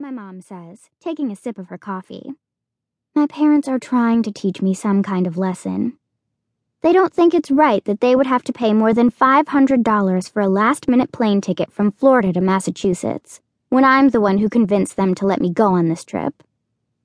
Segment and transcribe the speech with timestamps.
[0.00, 2.32] my mom says, taking a sip of her coffee.
[3.14, 5.98] My parents are trying to teach me some kind of lesson.
[6.82, 10.40] They don't think it's right that they would have to pay more than $500 for
[10.40, 14.96] a last minute plane ticket from Florida to Massachusetts when I'm the one who convinced
[14.96, 16.42] them to let me go on this trip.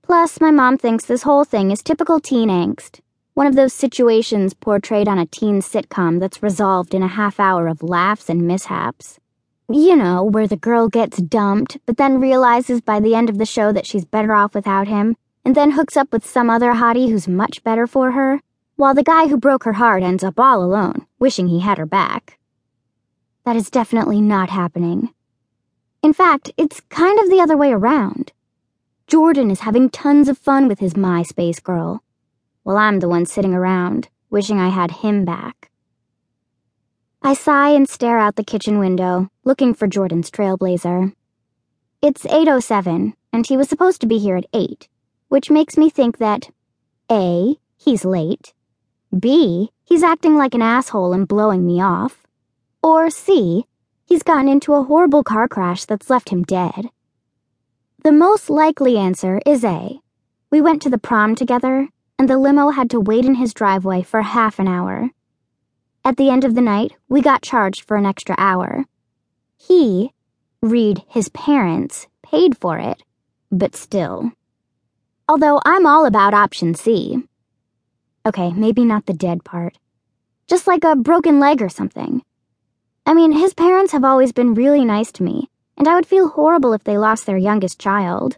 [0.01, 3.01] Plus, my mom thinks this whole thing is typical teen angst.
[3.35, 7.67] One of those situations portrayed on a teen sitcom that's resolved in a half hour
[7.67, 9.18] of laughs and mishaps.
[9.71, 13.45] You know, where the girl gets dumped, but then realizes by the end of the
[13.45, 15.15] show that she's better off without him,
[15.45, 18.41] and then hooks up with some other hottie who's much better for her,
[18.77, 21.85] while the guy who broke her heart ends up all alone, wishing he had her
[21.85, 22.39] back.
[23.45, 25.13] That is definitely not happening.
[26.01, 28.31] In fact, it's kind of the other way around.
[29.05, 32.03] Jordan is having tons of fun with his MySpace girl,
[32.63, 35.68] while I'm the one sitting around, wishing I had him back.
[37.21, 41.13] I sigh and stare out the kitchen window, looking for Jordan's trailblazer.
[42.01, 44.87] It's 8.07, and he was supposed to be here at 8,
[45.27, 46.49] which makes me think that
[47.11, 48.53] A, he's late,
[49.17, 52.25] B, he's acting like an asshole and blowing me off,
[52.81, 53.65] or C,
[54.05, 56.89] he's gotten into a horrible car crash that's left him dead.
[58.01, 59.99] The most likely answer is A.
[60.51, 64.03] We went to the prom together, and the limo had to wait in his driveway
[64.03, 65.09] for half an hour.
[66.03, 68.85] At the end of the night, we got charged for an extra hour.
[69.57, 70.13] He,
[70.61, 73.03] read his parents, paid for it,
[73.51, 74.31] but still.
[75.27, 77.23] Although I'm all about option C.
[78.25, 79.77] Okay, maybe not the dead part.
[80.47, 82.23] Just like a broken leg or something.
[83.05, 86.27] I mean, his parents have always been really nice to me and I would feel
[86.27, 88.37] horrible if they lost their youngest child,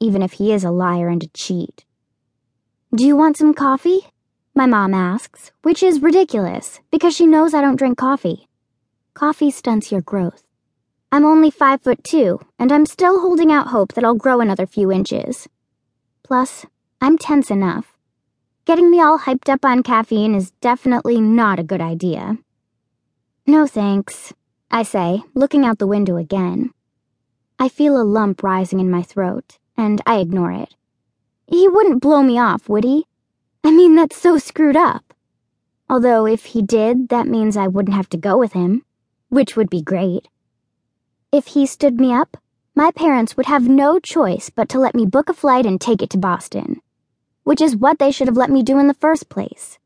[0.00, 1.84] even if he is a liar and a cheat.
[2.92, 4.00] Do you want some coffee?
[4.54, 8.48] My mom asks, which is ridiculous because she knows I don't drink coffee.
[9.14, 10.44] Coffee stunts your growth.
[11.10, 14.66] I'm only five foot two, and I'm still holding out hope that I'll grow another
[14.66, 15.48] few inches.
[16.22, 16.66] Plus,
[17.00, 17.96] I'm tense enough.
[18.66, 22.36] Getting me all hyped up on caffeine is definitely not a good idea.
[23.46, 24.34] No thanks.
[24.70, 26.70] I say, looking out the window again.
[27.58, 30.74] I feel a lump rising in my throat, and I ignore it.
[31.46, 33.06] He wouldn't blow me off, would he?
[33.64, 35.14] I mean, that's so screwed up.
[35.88, 38.82] Although, if he did, that means I wouldn't have to go with him,
[39.28, 40.28] which would be great.
[41.30, 42.36] If he stood me up,
[42.74, 46.02] my parents would have no choice but to let me book a flight and take
[46.02, 46.80] it to Boston,
[47.44, 49.78] which is what they should have let me do in the first place.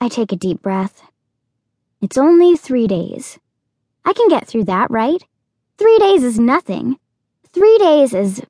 [0.00, 1.02] I take a deep breath.
[2.02, 3.38] It's only three days.
[4.04, 5.24] I can get through that, right?
[5.78, 6.98] Three days is nothing.
[7.52, 8.42] Three days is.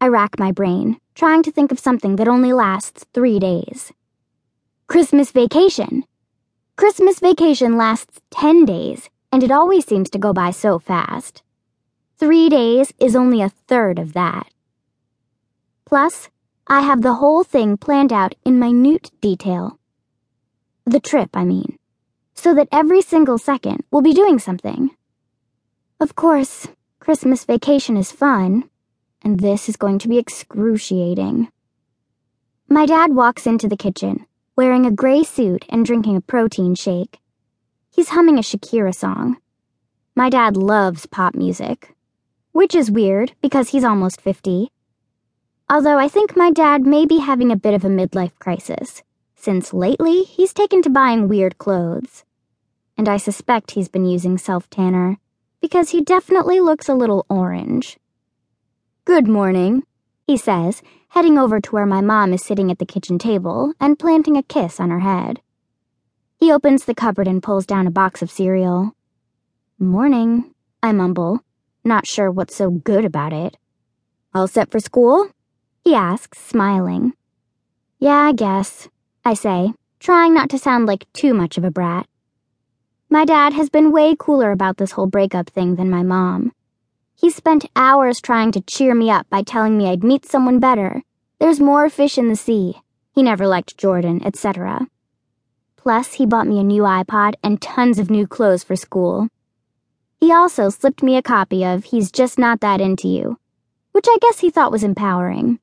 [0.00, 3.92] I rack my brain, trying to think of something that only lasts three days.
[4.86, 6.04] Christmas vacation.
[6.76, 11.42] Christmas vacation lasts 10 days, and it always seems to go by so fast.
[12.18, 14.48] Three days is only a third of that.
[15.84, 16.28] Plus,
[16.66, 19.78] I have the whole thing planned out in minute detail.
[20.86, 21.78] The trip, I mean
[22.34, 24.90] so that every single second we'll be doing something.
[26.00, 28.68] Of course, Christmas vacation is fun,
[29.24, 31.48] and this is going to be excruciating.
[32.68, 37.18] My dad walks into the kitchen, wearing a gray suit and drinking a protein shake.
[37.90, 39.38] He's humming a Shakira song.
[40.14, 41.94] My dad loves pop music,
[42.52, 44.70] which is weird because he's almost 50.
[45.68, 49.02] Although I think my dad may be having a bit of a midlife crisis
[49.44, 52.24] since lately he's taken to buying weird clothes.
[52.96, 55.18] And I suspect he's been using self tanner,
[55.60, 57.98] because he definitely looks a little orange.
[59.06, 59.82] Good morning,
[60.26, 63.98] he says, heading over to where my mom is sitting at the kitchen table and
[63.98, 65.42] planting a kiss on her head.
[66.40, 68.92] He opens the cupboard and pulls down a box of cereal.
[69.78, 71.40] Morning, I mumble,
[71.84, 73.58] not sure what's so good about it.
[74.32, 75.28] All set for school?
[75.82, 77.12] He asks, smiling.
[77.98, 78.88] Yeah, I guess.
[79.22, 82.06] I say, trying not to sound like too much of a brat.
[83.10, 86.54] My dad has been way cooler about this whole breakup thing than my mom.
[87.16, 91.02] He spent hours trying to cheer me up by telling me I'd meet someone better.
[91.38, 92.80] There's more fish in the sea.
[93.14, 94.88] He never liked Jordan, etc.
[95.76, 99.28] Plus, he bought me a new iPod and tons of new clothes for school.
[100.20, 103.38] He also slipped me a copy of He's Just Not That Into You,
[103.92, 105.60] which I guess he thought was empowering.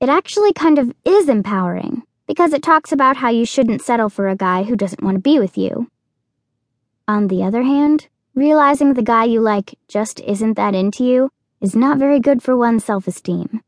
[0.00, 4.28] It actually kind of is empowering because it talks about how you shouldn't settle for
[4.28, 5.88] a guy who doesn't want to be with you.
[7.06, 11.30] On the other hand, realizing the guy you like just isn't that into you
[11.60, 13.62] is not very good for one's self esteem.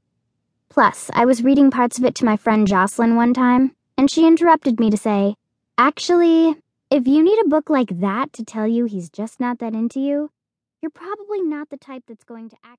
[0.68, 4.26] Plus, I was reading parts of it to my friend Jocelyn one time, and she
[4.26, 5.36] interrupted me to say,
[5.78, 6.56] Actually,
[6.90, 10.00] if you need a book like that to tell you he's just not that into
[10.00, 10.30] you,
[10.80, 12.72] you're probably not the type that's going to act.